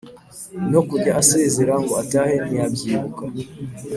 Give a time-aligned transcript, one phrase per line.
[0.71, 3.23] no kujya asezera ngo atahe ntiyabyibuka.